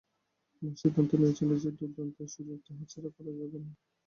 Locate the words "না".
3.63-3.71